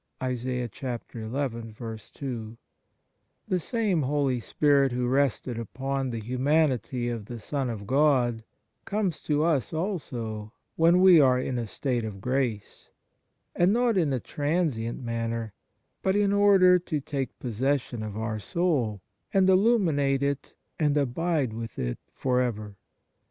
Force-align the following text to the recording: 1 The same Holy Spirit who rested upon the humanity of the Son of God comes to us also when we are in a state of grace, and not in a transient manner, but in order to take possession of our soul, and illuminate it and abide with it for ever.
1 0.17 0.31
The 0.33 1.37
same 3.59 4.01
Holy 4.01 4.39
Spirit 4.39 4.91
who 4.91 5.07
rested 5.07 5.59
upon 5.59 6.09
the 6.09 6.19
humanity 6.19 7.07
of 7.07 7.25
the 7.25 7.37
Son 7.37 7.69
of 7.69 7.85
God 7.85 8.43
comes 8.85 9.21
to 9.21 9.43
us 9.43 9.71
also 9.71 10.53
when 10.75 11.01
we 11.01 11.19
are 11.19 11.39
in 11.39 11.59
a 11.59 11.67
state 11.67 12.03
of 12.03 12.19
grace, 12.19 12.89
and 13.55 13.71
not 13.71 13.95
in 13.95 14.11
a 14.11 14.19
transient 14.19 15.03
manner, 15.03 15.53
but 16.01 16.15
in 16.15 16.33
order 16.33 16.79
to 16.79 16.99
take 16.99 17.37
possession 17.37 18.01
of 18.01 18.17
our 18.17 18.39
soul, 18.39 19.01
and 19.31 19.47
illuminate 19.47 20.23
it 20.23 20.55
and 20.79 20.97
abide 20.97 21.53
with 21.53 21.77
it 21.77 21.99
for 22.11 22.41
ever. 22.41 22.75